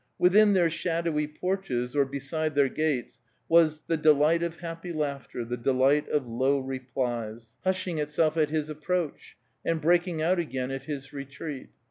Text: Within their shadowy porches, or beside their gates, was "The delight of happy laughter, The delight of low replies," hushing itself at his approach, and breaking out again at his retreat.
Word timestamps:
Within 0.17 0.53
their 0.53 0.71
shadowy 0.71 1.27
porches, 1.27 1.95
or 1.95 2.05
beside 2.05 2.55
their 2.55 2.69
gates, 2.69 3.21
was 3.47 3.81
"The 3.81 3.97
delight 3.97 4.41
of 4.41 4.55
happy 4.55 4.91
laughter, 4.91 5.45
The 5.45 5.57
delight 5.57 6.09
of 6.09 6.25
low 6.25 6.57
replies," 6.57 7.55
hushing 7.63 7.99
itself 7.99 8.35
at 8.35 8.49
his 8.49 8.67
approach, 8.67 9.37
and 9.63 9.79
breaking 9.79 10.19
out 10.19 10.39
again 10.39 10.71
at 10.71 10.85
his 10.85 11.13
retreat. 11.13 11.69